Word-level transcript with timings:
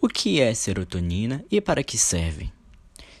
O 0.00 0.08
que 0.08 0.40
é 0.40 0.54
serotonina 0.54 1.44
e 1.50 1.60
para 1.60 1.82
que 1.82 1.98
serve? 1.98 2.52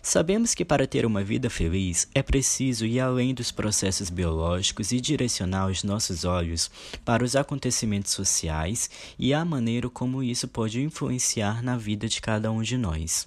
Sabemos 0.00 0.54
que 0.54 0.64
para 0.64 0.86
ter 0.86 1.04
uma 1.04 1.24
vida 1.24 1.50
feliz 1.50 2.06
é 2.14 2.22
preciso 2.22 2.86
ir 2.86 3.00
além 3.00 3.34
dos 3.34 3.50
processos 3.50 4.08
biológicos 4.08 4.92
e 4.92 5.00
direcionar 5.00 5.66
os 5.66 5.82
nossos 5.82 6.24
olhos 6.24 6.70
para 7.04 7.24
os 7.24 7.34
acontecimentos 7.34 8.12
sociais 8.12 8.88
e 9.18 9.34
a 9.34 9.44
maneira 9.44 9.88
como 9.90 10.22
isso 10.22 10.46
pode 10.46 10.80
influenciar 10.80 11.60
na 11.60 11.76
vida 11.76 12.06
de 12.06 12.20
cada 12.20 12.52
um 12.52 12.62
de 12.62 12.78
nós. 12.78 13.26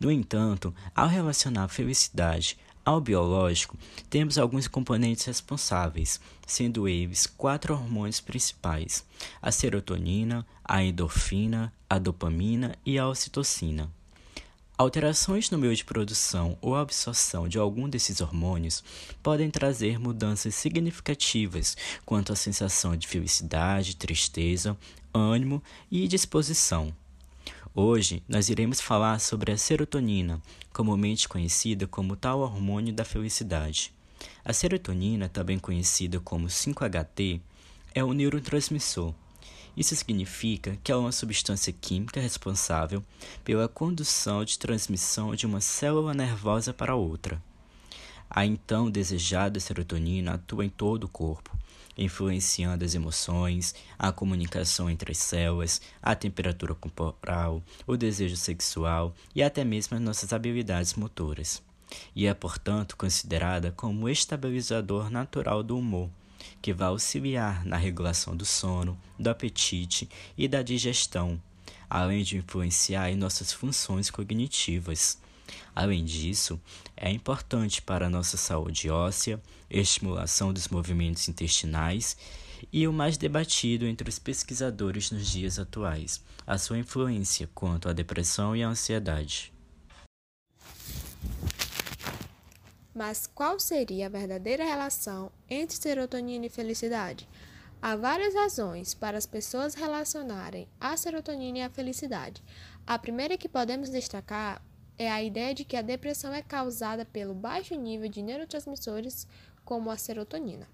No 0.00 0.10
entanto, 0.10 0.74
ao 0.94 1.06
relacionar 1.06 1.68
felicidade 1.68 2.56
ao 2.86 3.00
biológico, 3.00 3.76
temos 4.08 4.38
alguns 4.38 4.68
componentes 4.68 5.24
responsáveis, 5.24 6.20
sendo 6.46 6.86
eles 6.86 7.26
quatro 7.26 7.74
hormônios 7.74 8.20
principais: 8.20 9.04
a 9.42 9.50
serotonina, 9.50 10.46
a 10.64 10.84
endorfina, 10.84 11.72
a 11.90 11.98
dopamina 11.98 12.76
e 12.86 12.96
a 12.96 13.08
ocitocina. 13.08 13.90
Alterações 14.78 15.50
no 15.50 15.58
meio 15.58 15.74
de 15.74 15.84
produção 15.84 16.56
ou 16.60 16.76
absorção 16.76 17.48
de 17.48 17.58
algum 17.58 17.88
desses 17.88 18.20
hormônios 18.20 18.84
podem 19.22 19.50
trazer 19.50 19.98
mudanças 19.98 20.54
significativas 20.54 21.76
quanto 22.04 22.32
à 22.32 22.36
sensação 22.36 22.94
de 22.94 23.08
felicidade, 23.08 23.96
tristeza, 23.96 24.76
ânimo 25.12 25.62
e 25.90 26.06
disposição. 26.06 26.94
Hoje 27.78 28.22
nós 28.26 28.48
iremos 28.48 28.80
falar 28.80 29.20
sobre 29.20 29.52
a 29.52 29.58
serotonina, 29.58 30.40
comumente 30.72 31.28
conhecida 31.28 31.86
como 31.86 32.16
tal 32.16 32.40
hormônio 32.40 32.90
da 32.90 33.04
felicidade. 33.04 33.92
A 34.42 34.50
serotonina, 34.54 35.28
também 35.28 35.58
conhecida 35.58 36.18
como 36.18 36.46
5-HT, 36.46 37.38
é 37.94 38.02
um 38.02 38.14
neurotransmissor. 38.14 39.12
Isso 39.76 39.94
significa 39.94 40.78
que 40.82 40.90
é 40.90 40.96
uma 40.96 41.12
substância 41.12 41.70
química 41.70 42.18
responsável 42.18 43.04
pela 43.44 43.68
condução 43.68 44.42
de 44.42 44.58
transmissão 44.58 45.34
de 45.34 45.44
uma 45.44 45.60
célula 45.60 46.14
nervosa 46.14 46.72
para 46.72 46.96
outra. 46.96 47.42
A 48.30 48.46
então 48.46 48.90
desejada 48.90 49.60
serotonina 49.60 50.32
atua 50.32 50.64
em 50.64 50.70
todo 50.70 51.04
o 51.04 51.08
corpo, 51.08 51.54
influenciando 51.96 52.84
as 52.84 52.94
emoções, 52.94 53.74
a 53.98 54.12
comunicação 54.12 54.90
entre 54.90 55.12
as 55.12 55.18
células, 55.18 55.80
a 56.02 56.14
temperatura 56.14 56.74
corporal, 56.74 57.62
o 57.86 57.96
desejo 57.96 58.36
sexual 58.36 59.14
e 59.34 59.42
até 59.42 59.64
mesmo 59.64 59.96
as 59.96 60.02
nossas 60.02 60.32
habilidades 60.32 60.94
motoras. 60.94 61.62
E 62.14 62.26
é, 62.26 62.34
portanto, 62.34 62.96
considerada 62.96 63.72
como 63.72 64.08
estabilizador 64.08 65.10
natural 65.10 65.62
do 65.62 65.78
humor, 65.78 66.10
que 66.60 66.72
vai 66.72 66.88
auxiliar 66.88 67.64
na 67.64 67.76
regulação 67.76 68.36
do 68.36 68.44
sono, 68.44 68.98
do 69.18 69.30
apetite 69.30 70.08
e 70.36 70.48
da 70.48 70.62
digestão, 70.62 71.40
além 71.88 72.22
de 72.22 72.36
influenciar 72.38 73.10
em 73.10 73.16
nossas 73.16 73.52
funções 73.52 74.10
cognitivas. 74.10 75.18
Além 75.74 76.04
disso, 76.04 76.60
é 76.96 77.10
importante 77.10 77.82
para 77.82 78.06
a 78.06 78.10
nossa 78.10 78.36
saúde 78.36 78.90
óssea, 78.90 79.40
estimulação 79.70 80.52
dos 80.52 80.68
movimentos 80.68 81.28
intestinais 81.28 82.16
e 82.72 82.86
o 82.86 82.92
mais 82.92 83.16
debatido 83.16 83.86
entre 83.86 84.08
os 84.08 84.18
pesquisadores 84.18 85.10
nos 85.10 85.28
dias 85.28 85.58
atuais, 85.58 86.22
a 86.46 86.58
sua 86.58 86.78
influência 86.78 87.48
quanto 87.54 87.88
à 87.88 87.92
depressão 87.92 88.56
e 88.56 88.62
à 88.62 88.68
ansiedade. 88.68 89.52
Mas 92.94 93.26
qual 93.26 93.60
seria 93.60 94.06
a 94.06 94.08
verdadeira 94.08 94.64
relação 94.64 95.30
entre 95.50 95.76
serotonina 95.76 96.46
e 96.46 96.48
felicidade? 96.48 97.28
Há 97.82 97.94
várias 97.94 98.34
razões 98.34 98.94
para 98.94 99.18
as 99.18 99.26
pessoas 99.26 99.74
relacionarem 99.74 100.66
a 100.80 100.96
serotonina 100.96 101.58
e 101.58 101.62
a 101.62 101.68
felicidade. 101.68 102.42
A 102.86 102.98
primeira 102.98 103.36
que 103.36 103.50
podemos 103.50 103.90
destacar 103.90 104.62
é 104.98 105.10
a 105.10 105.22
ideia 105.22 105.54
de 105.54 105.64
que 105.64 105.76
a 105.76 105.82
depressão 105.82 106.32
é 106.32 106.42
causada 106.42 107.04
pelo 107.04 107.34
baixo 107.34 107.74
nível 107.74 108.08
de 108.08 108.22
neurotransmissores 108.22 109.26
como 109.64 109.90
a 109.90 109.96
serotonina. 109.96 110.68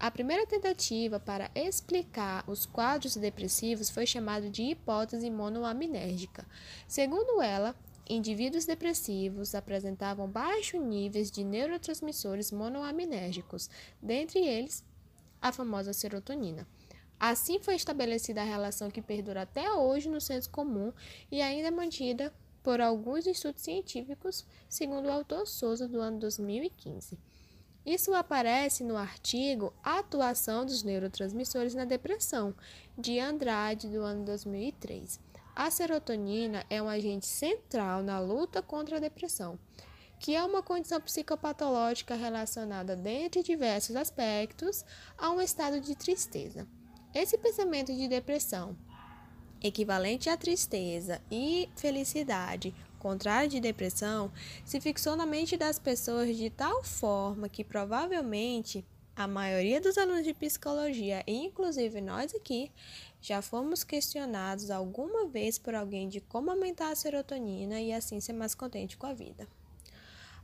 A 0.00 0.10
primeira 0.10 0.46
tentativa 0.46 1.18
para 1.18 1.50
explicar 1.54 2.44
os 2.48 2.64
quadros 2.64 3.16
depressivos 3.16 3.90
foi 3.90 4.06
chamada 4.06 4.48
de 4.48 4.62
hipótese 4.62 5.28
monoaminérgica. 5.28 6.46
Segundo 6.86 7.42
ela, 7.42 7.74
indivíduos 8.08 8.64
depressivos 8.64 9.56
apresentavam 9.56 10.28
baixos 10.28 10.80
níveis 10.80 11.30
de 11.30 11.42
neurotransmissores 11.42 12.52
monoaminérgicos, 12.52 13.68
dentre 14.00 14.38
eles 14.38 14.84
a 15.42 15.50
famosa 15.50 15.92
serotonina. 15.92 16.66
Assim 17.18 17.58
foi 17.58 17.74
estabelecida 17.74 18.40
a 18.40 18.44
relação 18.44 18.90
que 18.90 19.02
perdura 19.02 19.42
até 19.42 19.72
hoje 19.72 20.08
no 20.08 20.20
senso 20.20 20.48
comum 20.50 20.92
e 21.30 21.42
ainda 21.42 21.68
é 21.68 21.72
mantida 21.72 22.32
por 22.68 22.82
alguns 22.82 23.26
estudos 23.26 23.62
científicos, 23.62 24.44
segundo 24.68 25.06
o 25.06 25.10
autor 25.10 25.46
Souza, 25.46 25.88
do 25.88 26.02
ano 26.02 26.18
2015. 26.18 27.18
Isso 27.86 28.12
aparece 28.12 28.84
no 28.84 28.94
artigo 28.94 29.72
Atuação 29.82 30.66
dos 30.66 30.82
Neurotransmissores 30.82 31.74
na 31.74 31.86
Depressão, 31.86 32.54
de 32.98 33.18
Andrade, 33.18 33.88
do 33.88 34.02
ano 34.02 34.22
2003. 34.22 35.18
A 35.56 35.70
serotonina 35.70 36.62
é 36.68 36.82
um 36.82 36.90
agente 36.90 37.26
central 37.26 38.02
na 38.02 38.20
luta 38.20 38.60
contra 38.60 38.98
a 38.98 39.00
depressão, 39.00 39.58
que 40.20 40.36
é 40.36 40.44
uma 40.44 40.62
condição 40.62 41.00
psicopatológica 41.00 42.16
relacionada, 42.16 42.94
dentre 42.94 43.42
diversos 43.42 43.96
aspectos, 43.96 44.84
a 45.16 45.30
um 45.30 45.40
estado 45.40 45.80
de 45.80 45.96
tristeza. 45.96 46.68
Esse 47.14 47.38
pensamento 47.38 47.94
de 47.94 48.06
depressão 48.08 48.76
equivalente 49.62 50.28
à 50.28 50.36
tristeza 50.36 51.20
e 51.30 51.68
felicidade, 51.76 52.74
contrário 52.98 53.48
de 53.48 53.60
depressão, 53.60 54.30
se 54.64 54.80
fixou 54.80 55.16
na 55.16 55.26
mente 55.26 55.56
das 55.56 55.78
pessoas 55.78 56.36
de 56.36 56.50
tal 56.50 56.82
forma 56.82 57.48
que 57.48 57.64
provavelmente 57.64 58.84
a 59.18 59.26
maioria 59.26 59.80
dos 59.80 59.98
alunos 59.98 60.24
de 60.24 60.32
psicologia, 60.32 61.24
inclusive 61.26 62.00
nós 62.00 62.32
aqui, 62.34 62.70
já 63.20 63.42
fomos 63.42 63.82
questionados 63.82 64.70
alguma 64.70 65.26
vez 65.26 65.58
por 65.58 65.74
alguém 65.74 66.08
de 66.08 66.20
como 66.20 66.50
aumentar 66.50 66.92
a 66.92 66.94
serotonina 66.94 67.80
e 67.80 67.92
assim 67.92 68.20
ser 68.20 68.32
mais 68.32 68.54
contente 68.54 68.96
com 68.96 69.06
a 69.06 69.12
vida. 69.12 69.48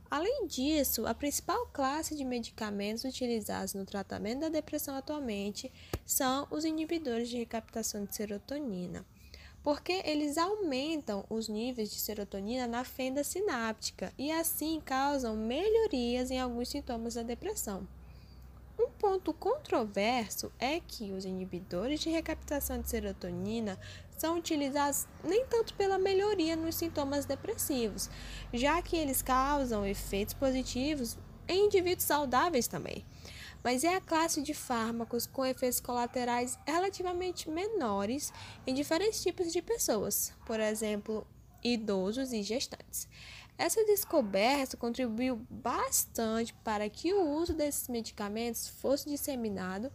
Além 0.09 0.45
disso, 0.45 1.05
a 1.07 1.13
principal 1.13 1.65
classe 1.67 2.15
de 2.15 2.23
medicamentos 2.23 3.03
utilizados 3.03 3.73
no 3.73 3.85
tratamento 3.85 4.41
da 4.41 4.49
depressão 4.49 4.95
atualmente 4.95 5.71
são 6.05 6.47
os 6.51 6.63
inibidores 6.63 7.27
de 7.29 7.37
recaptação 7.37 8.05
de 8.05 8.15
serotonina, 8.15 9.05
porque 9.63 10.03
eles 10.05 10.37
aumentam 10.37 11.25
os 11.29 11.49
níveis 11.49 11.89
de 11.89 11.99
serotonina 11.99 12.67
na 12.67 12.83
fenda 12.83 13.23
sináptica 13.23 14.13
e 14.17 14.31
assim 14.31 14.79
causam 14.79 15.35
melhorias 15.35 16.29
em 16.29 16.39
alguns 16.39 16.69
sintomas 16.69 17.15
da 17.15 17.23
depressão. 17.23 17.87
Ponto 19.07 19.35
controverso 19.35 20.51
é 20.57 20.79
que 20.79 21.11
os 21.11 21.25
inibidores 21.25 21.99
de 21.99 22.09
recaptação 22.09 22.81
de 22.81 22.89
serotonina 22.89 23.79
são 24.17 24.35
utilizados 24.35 25.05
nem 25.23 25.45
tanto 25.45 25.75
pela 25.75 25.99
melhoria 25.99 26.55
nos 26.55 26.73
sintomas 26.73 27.23
depressivos, 27.23 28.09
já 28.51 28.81
que 28.81 28.97
eles 28.97 29.21
causam 29.21 29.85
efeitos 29.85 30.33
positivos 30.33 31.19
em 31.47 31.67
indivíduos 31.67 32.03
saudáveis 32.03 32.67
também. 32.67 33.05
Mas 33.63 33.83
é 33.83 33.93
a 33.93 34.01
classe 34.01 34.41
de 34.41 34.55
fármacos 34.55 35.27
com 35.27 35.45
efeitos 35.45 35.79
colaterais 35.79 36.57
relativamente 36.65 37.47
menores 37.47 38.33
em 38.65 38.73
diferentes 38.73 39.21
tipos 39.21 39.53
de 39.53 39.61
pessoas, 39.61 40.33
por 40.47 40.59
exemplo, 40.59 41.27
idosos 41.73 42.31
e 42.31 42.43
gestantes. 42.43 43.07
Essa 43.57 43.83
descoberta 43.85 44.77
contribuiu 44.77 45.41
bastante 45.49 46.53
para 46.63 46.89
que 46.89 47.13
o 47.13 47.29
uso 47.37 47.53
desses 47.53 47.87
medicamentos 47.87 48.67
fosse 48.67 49.09
disseminado 49.09 49.91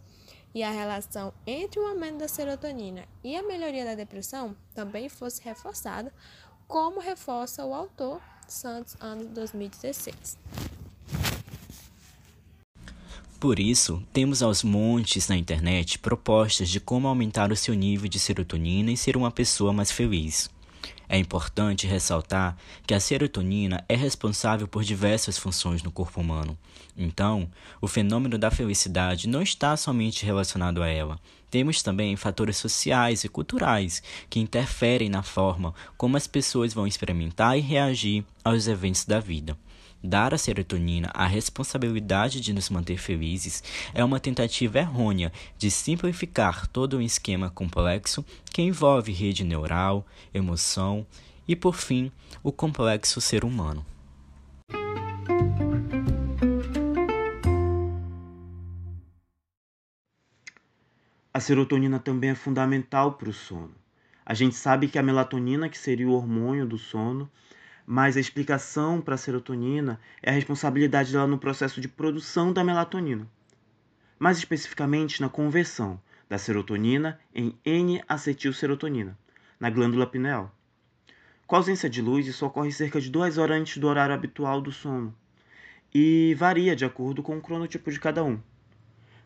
e 0.53 0.63
a 0.63 0.71
relação 0.71 1.33
entre 1.45 1.79
o 1.79 1.85
aumento 1.85 2.17
da 2.17 2.27
serotonina 2.27 3.07
e 3.23 3.35
a 3.35 3.43
melhoria 3.43 3.85
da 3.85 3.95
depressão 3.95 4.55
também 4.73 5.07
fosse 5.07 5.41
reforçada, 5.43 6.13
como 6.67 6.99
reforça 6.99 7.65
o 7.65 7.73
autor 7.73 8.21
Santos, 8.47 8.97
ano 8.99 9.25
2016. 9.27 10.37
Por 13.39 13.59
isso, 13.59 14.03
temos 14.11 14.43
aos 14.43 14.63
montes 14.63 15.27
na 15.27 15.37
internet 15.37 15.97
propostas 15.97 16.69
de 16.69 16.79
como 16.79 17.07
aumentar 17.07 17.51
o 17.51 17.55
seu 17.55 17.73
nível 17.73 18.09
de 18.09 18.19
serotonina 18.19 18.91
e 18.91 18.97
ser 18.97 19.15
uma 19.15 19.31
pessoa 19.31 19.71
mais 19.71 19.89
feliz. 19.89 20.49
É 21.13 21.17
importante 21.17 21.85
ressaltar 21.85 22.55
que 22.87 22.93
a 22.93 22.99
serotonina 23.01 23.83
é 23.89 23.97
responsável 23.97 24.65
por 24.65 24.81
diversas 24.81 25.37
funções 25.37 25.83
no 25.83 25.91
corpo 25.91 26.21
humano. 26.21 26.57
Então, 26.95 27.51
o 27.81 27.87
fenômeno 27.87 28.37
da 28.37 28.49
felicidade 28.49 29.27
não 29.27 29.41
está 29.41 29.75
somente 29.75 30.25
relacionado 30.25 30.81
a 30.81 30.87
ela. 30.87 31.19
Temos 31.49 31.83
também 31.83 32.15
fatores 32.15 32.55
sociais 32.55 33.25
e 33.25 33.27
culturais 33.27 34.01
que 34.29 34.39
interferem 34.39 35.09
na 35.09 35.21
forma 35.21 35.73
como 35.97 36.15
as 36.15 36.27
pessoas 36.27 36.73
vão 36.73 36.87
experimentar 36.87 37.57
e 37.57 37.61
reagir 37.61 38.23
aos 38.41 38.67
eventos 38.67 39.03
da 39.03 39.19
vida. 39.19 39.57
Dar 40.03 40.33
à 40.33 40.37
serotonina 40.37 41.11
a 41.13 41.27
responsabilidade 41.27 42.41
de 42.41 42.53
nos 42.53 42.71
manter 42.71 42.97
felizes 42.97 43.63
é 43.93 44.03
uma 44.03 44.19
tentativa 44.19 44.79
errônea 44.79 45.31
de 45.59 45.69
simplificar 45.69 46.65
todo 46.65 46.97
um 46.97 47.01
esquema 47.01 47.51
complexo 47.51 48.25
que 48.45 48.63
envolve 48.63 49.11
rede 49.11 49.43
neural, 49.43 50.05
emoção 50.33 51.05
e, 51.47 51.55
por 51.55 51.75
fim, 51.75 52.11
o 52.41 52.51
complexo 52.51 53.21
ser 53.21 53.45
humano. 53.45 53.85
A 61.33 61.39
serotonina 61.39 61.99
também 61.99 62.31
é 62.31 62.35
fundamental 62.35 63.13
para 63.13 63.29
o 63.29 63.33
sono. 63.33 63.73
A 64.25 64.33
gente 64.33 64.55
sabe 64.55 64.87
que 64.87 64.99
a 64.99 65.03
melatonina, 65.03 65.69
que 65.69 65.77
seria 65.77 66.07
o 66.07 66.13
hormônio 66.13 66.65
do 66.65 66.77
sono, 66.77 67.29
mas 67.93 68.15
a 68.15 68.21
explicação 68.21 69.01
para 69.01 69.15
a 69.15 69.17
serotonina 69.17 69.99
é 70.23 70.29
a 70.29 70.33
responsabilidade 70.33 71.11
dela 71.11 71.27
no 71.27 71.37
processo 71.37 71.81
de 71.81 71.89
produção 71.89 72.53
da 72.53 72.63
melatonina. 72.63 73.27
Mais 74.17 74.37
especificamente 74.37 75.19
na 75.19 75.27
conversão 75.27 75.99
da 76.29 76.37
serotonina 76.37 77.19
em 77.35 77.53
N-acetilserotonina, 77.65 79.19
na 79.59 79.69
glândula 79.69 80.07
pineal. 80.07 80.55
Com 81.45 81.55
a 81.55 81.59
ausência 81.59 81.89
de 81.89 82.01
luz, 82.01 82.25
isso 82.25 82.45
ocorre 82.45 82.71
cerca 82.71 83.01
de 83.01 83.09
duas 83.09 83.37
horas 83.37 83.59
antes 83.59 83.77
do 83.77 83.89
horário 83.89 84.15
habitual 84.15 84.61
do 84.61 84.71
sono 84.71 85.13
e 85.93 86.33
varia 86.35 86.77
de 86.77 86.85
acordo 86.85 87.21
com 87.21 87.37
o 87.37 87.41
cronotipo 87.41 87.91
de 87.91 87.99
cada 87.99 88.23
um. 88.23 88.39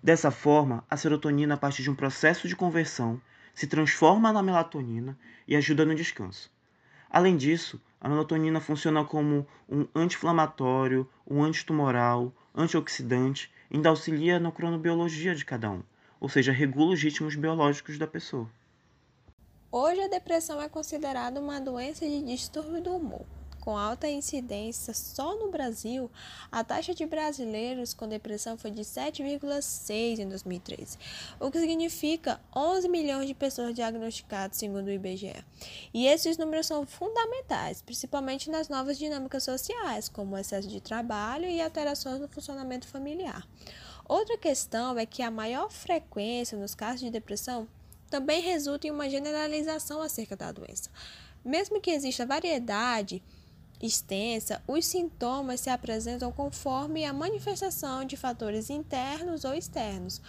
Dessa 0.02 0.32
forma, 0.32 0.84
a 0.90 0.98
serotonina, 0.98 1.54
a 1.54 1.58
partir 1.58 1.84
de 1.84 1.92
um 1.92 1.96
processo 1.96 2.48
de 2.48 2.56
conversão, 2.56 3.22
se 3.54 3.68
transforma 3.68 4.34
na 4.34 4.42
melatonina 4.42 5.16
e 5.48 5.56
ajuda 5.56 5.86
no 5.86 5.94
descanso. 5.94 6.55
Além 7.10 7.38
disso, 7.38 7.82
a 8.00 8.10
melatonina 8.10 8.60
funciona 8.60 9.04
como 9.04 9.48
um 9.70 9.88
anti-inflamatório, 9.96 11.10
um 11.26 11.44
antitumoral, 11.44 12.32
antioxidante, 12.54 13.52
ainda 13.74 13.90
auxilia 13.90 14.40
na 14.40 14.52
cronobiologia 14.52 15.34
de 15.34 15.46
cada 15.46 15.70
um, 15.70 15.84
ou 16.20 16.30
seja, 16.30 16.52
regula 16.52 16.94
os 16.94 17.02
ritmos 17.02 17.36
biológicos 17.36 17.98
da 17.98 18.08
pessoa. 18.08 18.50
Hoje 19.72 20.02
a 20.02 20.08
depressão 20.08 20.62
é 20.62 20.70
considerada 20.70 21.40
uma 21.40 21.60
doença 21.60 22.06
de 22.06 22.22
distúrbio 22.22 22.82
do 22.82 22.96
humor 22.96 23.26
com 23.66 23.76
alta 23.76 24.08
incidência 24.08 24.94
só 24.94 25.36
no 25.36 25.50
Brasil, 25.50 26.10
a 26.52 26.64
taxa 26.64 26.94
de 26.94 27.04
brasileiros 27.04 27.96
com 27.96 28.08
depressão 28.08 28.56
foi 28.56 28.70
de 28.70 28.84
7,6 28.84 30.20
em 30.20 30.30
2013, 30.30 31.00
o 31.40 31.50
que 31.50 31.60
significa 31.60 32.40
11 32.56 32.88
milhões 32.88 33.28
de 33.28 33.34
pessoas 33.34 33.74
diagnosticadas, 33.74 34.58
segundo 34.58 34.86
o 34.86 34.92
IBGE. 34.92 35.44
E 35.92 36.06
esses 36.06 36.38
números 36.38 36.68
são 36.68 36.86
fundamentais, 36.86 37.82
principalmente 37.82 38.52
nas 38.52 38.70
novas 38.70 39.00
dinâmicas 39.00 39.44
sociais, 39.44 40.08
como 40.08 40.36
o 40.36 40.38
excesso 40.38 40.68
de 40.68 40.80
trabalho 40.80 41.48
e 41.48 41.60
alterações 41.60 42.22
no 42.22 42.28
funcionamento 42.28 42.88
familiar. 42.88 43.48
Outra 44.08 44.38
questão 44.38 44.96
é 45.00 45.08
que 45.08 45.24
a 45.24 45.32
maior 45.32 45.72
frequência 45.72 46.56
nos 46.56 46.76
casos 46.76 47.00
de 47.00 47.10
depressão 47.10 47.68
também 48.12 48.44
resulta 48.44 48.86
em 48.86 48.92
uma 48.92 49.10
generalização 49.10 50.04
acerca 50.04 50.36
da 50.36 50.52
doença. 50.52 50.92
Mesmo 51.44 51.82
que 51.82 51.90
exista 51.90 52.28
variedade 52.28 53.24
extensa, 53.82 54.62
os 54.68 54.86
sintomas 54.86 55.62
se 55.62 55.70
apresentam 55.70 56.32
conforme 56.32 57.06
a 57.06 57.14
manifestação 57.14 58.06
de 58.06 58.18
fatores 58.18 58.70
internos 58.70 59.44
ou 59.44 59.54
externos, 59.54 60.22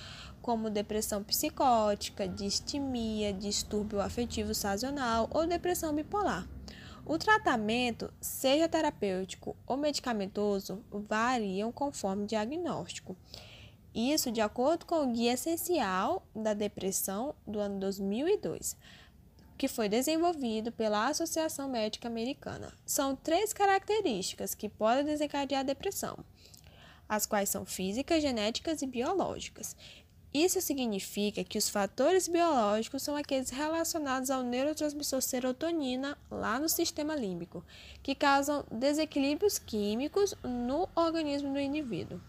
como 0.43 0.71
depressão 0.71 1.23
psicótica, 1.23 2.29
distimia, 2.29 3.33
distúrbio 3.33 4.01
afetivo 4.01 4.55
sazonal 4.55 5.29
ou 5.33 5.47
depressão 5.47 5.95
bipolar. 5.95 6.47
O 7.05 7.19
tratamento, 7.19 8.13
seja 8.21 8.69
terapêutico 8.69 9.57
ou 9.67 9.77
medicamentoso, 9.77 10.83
variam 10.91 11.71
conforme 11.71 12.25
o 12.25 12.27
diagnóstico. 12.27 13.17
Isso 13.95 14.31
de 14.31 14.41
acordo 14.41 14.85
com 14.85 14.97
o 14.97 15.13
Guia 15.13 15.33
Essencial 15.33 16.27
da 16.35 16.53
Depressão 16.53 17.35
do 17.47 17.59
ano 17.61 17.81
2002 17.81 18.77
que 19.56 19.69
foi 19.69 19.88
desenvolvido 19.88 20.70
pela 20.70 21.08
Associação 21.08 21.69
Médica 21.69 22.08
Americana. 22.08 22.73
São 22.85 23.17
três 23.17 23.53
características 23.53 24.55
que 24.55 24.69
podem 24.69 25.05
desencadear 25.05 25.61
a 25.61 25.64
depressão, 25.64 26.19
as 27.08 27.26
quais 27.26 27.49
são 27.49 27.64
físicas, 27.64 28.23
genéticas 28.23 28.82
e 28.82 28.87
biológicas. 28.87 29.76
Isso 30.35 30.61
significa 30.61 31.43
que 31.43 31.56
os 31.56 31.69
fatores 31.69 32.29
biológicos 32.29 33.03
são 33.03 33.17
aqueles 33.17 33.49
relacionados 33.49 34.29
ao 34.29 34.43
neurotransmissor 34.43 35.23
serotonina 35.23 36.19
lá 36.31 36.61
no 36.61 36.69
sistema 36.69 37.14
límbico, 37.14 37.64
que 38.02 38.14
causam 38.14 38.64
desequilíbrios 38.70 39.59
químicos 39.59 40.35
no 40.44 40.88
organismo 40.94 41.55
do 41.55 41.59
indivíduo. 41.59 42.20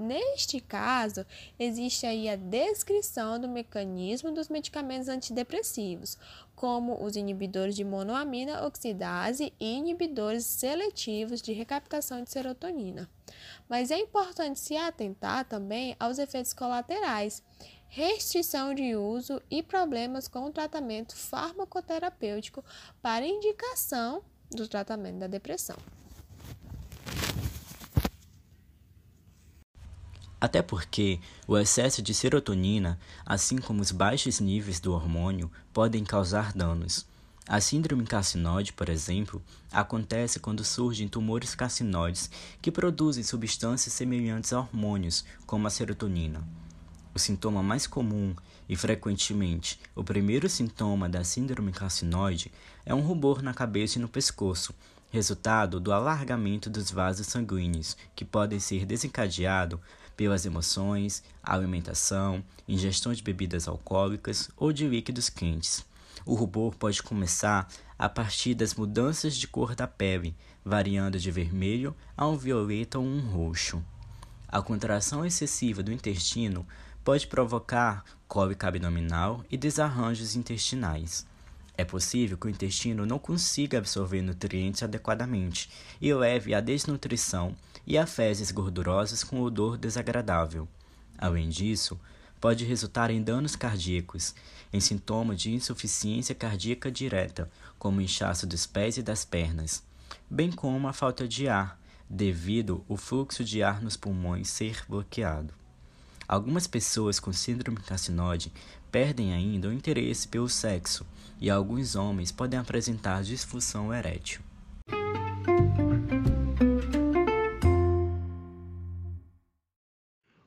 Neste 0.00 0.60
caso, 0.60 1.26
existe 1.58 2.06
aí 2.06 2.26
a 2.26 2.34
descrição 2.34 3.38
do 3.38 3.46
mecanismo 3.46 4.32
dos 4.32 4.48
medicamentos 4.48 5.10
antidepressivos, 5.10 6.16
como 6.56 7.04
os 7.04 7.16
inibidores 7.16 7.76
de 7.76 7.84
monoamina 7.84 8.64
oxidase 8.64 9.52
e 9.60 9.74
inibidores 9.74 10.46
seletivos 10.46 11.42
de 11.42 11.52
recaptação 11.52 12.24
de 12.24 12.30
serotonina. 12.30 13.10
Mas 13.68 13.90
é 13.90 13.98
importante 13.98 14.58
se 14.58 14.74
atentar 14.74 15.44
também 15.44 15.94
aos 16.00 16.18
efeitos 16.18 16.54
colaterais, 16.54 17.42
restrição 17.86 18.72
de 18.72 18.96
uso 18.96 19.42
e 19.50 19.62
problemas 19.62 20.26
com 20.28 20.46
o 20.46 20.50
tratamento 20.50 21.14
farmacoterapêutico 21.14 22.64
para 23.02 23.26
indicação 23.26 24.22
do 24.50 24.66
tratamento 24.66 25.18
da 25.18 25.26
depressão. 25.26 25.76
Até 30.40 30.62
porque 30.62 31.20
o 31.46 31.58
excesso 31.58 32.00
de 32.00 32.14
serotonina, 32.14 32.98
assim 33.26 33.58
como 33.58 33.82
os 33.82 33.92
baixos 33.92 34.40
níveis 34.40 34.80
do 34.80 34.92
hormônio, 34.92 35.50
podem 35.72 36.02
causar 36.02 36.52
danos. 36.54 37.06
A 37.46 37.60
síndrome 37.60 38.06
carcinóide, 38.06 38.72
por 38.72 38.88
exemplo, 38.88 39.42
acontece 39.72 40.38
quando 40.38 40.64
surgem 40.64 41.08
tumores 41.08 41.54
carcinoides 41.54 42.30
que 42.62 42.70
produzem 42.70 43.24
substâncias 43.24 43.92
semelhantes 43.92 44.52
a 44.52 44.60
hormônios, 44.60 45.24
como 45.46 45.66
a 45.66 45.70
serotonina. 45.70 46.42
O 47.12 47.18
sintoma 47.18 47.62
mais 47.62 47.86
comum 47.88 48.34
e 48.68 48.76
frequentemente 48.76 49.80
o 49.96 50.04
primeiro 50.04 50.48
sintoma 50.48 51.08
da 51.08 51.24
síndrome 51.24 51.72
carcinoide 51.72 52.52
é 52.86 52.94
um 52.94 53.00
rubor 53.00 53.42
na 53.42 53.52
cabeça 53.52 53.98
e 53.98 54.00
no 54.00 54.08
pescoço, 54.08 54.72
resultado 55.10 55.80
do 55.80 55.92
alargamento 55.92 56.70
dos 56.70 56.92
vasos 56.92 57.26
sanguíneos, 57.26 57.96
que 58.14 58.24
podem 58.24 58.60
ser 58.60 58.86
desencadeado 58.86 59.80
pelas 60.20 60.44
emoções, 60.44 61.22
alimentação, 61.42 62.44
ingestão 62.68 63.10
de 63.14 63.22
bebidas 63.22 63.66
alcoólicas 63.66 64.50
ou 64.54 64.70
de 64.70 64.86
líquidos 64.86 65.30
quentes. 65.30 65.82
O 66.26 66.34
rubor 66.34 66.76
pode 66.76 67.02
começar 67.02 67.66
a 67.98 68.06
partir 68.06 68.52
das 68.52 68.74
mudanças 68.74 69.34
de 69.34 69.48
cor 69.48 69.74
da 69.74 69.86
pele, 69.86 70.36
variando 70.62 71.18
de 71.18 71.30
vermelho 71.30 71.96
a 72.14 72.28
um 72.28 72.36
violeta 72.36 72.98
ou 72.98 73.04
um 73.06 73.30
roxo. 73.30 73.82
A 74.46 74.60
contração 74.60 75.24
excessiva 75.24 75.82
do 75.82 75.90
intestino 75.90 76.66
pode 77.02 77.26
provocar 77.26 78.04
cólica 78.28 78.68
abdominal 78.68 79.42
e 79.50 79.56
desarranjos 79.56 80.36
intestinais. 80.36 81.26
É 81.80 81.84
possível 81.84 82.36
que 82.36 82.46
o 82.46 82.50
intestino 82.50 83.06
não 83.06 83.18
consiga 83.18 83.78
absorver 83.78 84.20
nutrientes 84.20 84.82
adequadamente 84.82 85.70
e 85.98 86.12
leve 86.12 86.52
à 86.52 86.60
desnutrição 86.60 87.56
e 87.86 87.96
a 87.96 88.06
fezes 88.06 88.50
gordurosas 88.50 89.24
com 89.24 89.40
odor 89.40 89.78
desagradável. 89.78 90.68
Além 91.16 91.48
disso, 91.48 91.98
pode 92.38 92.66
resultar 92.66 93.10
em 93.10 93.22
danos 93.22 93.56
cardíacos, 93.56 94.34
em 94.70 94.78
sintomas 94.78 95.40
de 95.40 95.54
insuficiência 95.54 96.34
cardíaca 96.34 96.92
direta, 96.92 97.50
como 97.78 98.02
inchaço 98.02 98.46
dos 98.46 98.66
pés 98.66 98.98
e 98.98 99.02
das 99.02 99.24
pernas, 99.24 99.82
bem 100.28 100.52
como 100.52 100.86
a 100.86 100.92
falta 100.92 101.26
de 101.26 101.48
ar, 101.48 101.80
devido 102.10 102.84
ao 102.90 102.98
fluxo 102.98 103.42
de 103.42 103.62
ar 103.62 103.80
nos 103.80 103.96
pulmões 103.96 104.50
ser 104.50 104.84
bloqueado. 104.86 105.54
Algumas 106.30 106.68
pessoas 106.68 107.18
com 107.18 107.32
síndrome 107.32 107.78
carcinode 107.78 108.52
perdem 108.92 109.34
ainda 109.34 109.66
o 109.66 109.72
interesse 109.72 110.28
pelo 110.28 110.48
sexo 110.48 111.04
e 111.40 111.50
alguns 111.50 111.96
homens 111.96 112.30
podem 112.30 112.56
apresentar 112.56 113.24
disfunção 113.24 113.92
erétil. 113.92 114.40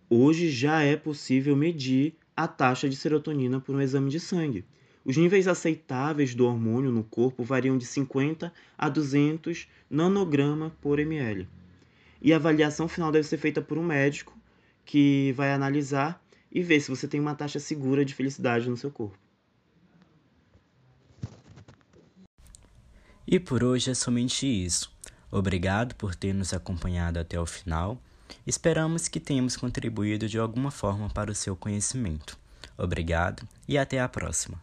Hoje 0.10 0.50
já 0.50 0.82
é 0.82 0.96
possível 0.96 1.54
medir 1.54 2.16
a 2.34 2.48
taxa 2.48 2.88
de 2.88 2.96
serotonina 2.96 3.60
por 3.60 3.76
um 3.76 3.82
exame 3.82 4.10
de 4.10 4.22
sangue. 4.22 4.64
Os 5.04 5.18
níveis 5.18 5.50
aceitáveis 5.50 6.34
do 6.34 6.46
hormônio 6.46 6.94
no 6.94 7.04
corpo 7.04 7.44
variam 7.44 7.78
de 7.78 7.86
50 7.86 8.54
a 8.78 8.88
200 8.88 9.68
nanograma 9.90 10.72
por 10.80 10.98
ml. 10.98 11.46
E 12.22 12.32
a 12.32 12.38
avaliação 12.38 12.88
final 12.88 13.12
deve 13.12 13.28
ser 13.28 13.36
feita 13.36 13.62
por 13.62 13.78
um 13.78 13.84
médico 13.84 14.33
que 14.86 15.32
vai 15.34 15.52
analisar 15.52 16.24
e 16.52 16.62
ver 16.62 16.80
se 16.80 16.90
você 16.90 17.08
tem 17.08 17.20
uma 17.20 17.36
taxa 17.36 17.60
segura 17.60 18.06
de 18.06 18.14
felicidade 18.14 18.70
no 18.70 18.78
seu 18.78 18.92
corpo. 18.92 19.18
E 23.26 23.40
por 23.40 23.64
hoje 23.64 23.90
é 23.90 23.94
somente 23.94 24.46
isso. 24.46 24.92
Obrigado 25.32 25.96
por 25.96 26.14
ter 26.14 26.34
nos 26.34 26.54
acompanhado 26.54 27.18
até 27.18 27.40
o 27.40 27.46
final. 27.46 28.00
Esperamos 28.46 29.08
que 29.08 29.20
tenhamos 29.20 29.58
contribuído 29.58 30.28
de 30.28 30.38
alguma 30.38 30.70
forma 30.70 31.10
para 31.10 31.32
o 31.32 31.36
seu 31.36 31.56
conhecimento. 31.56 32.38
Obrigado 32.78 33.48
e 33.68 33.78
até 33.78 34.00
a 34.00 34.08
próxima. 34.08 34.62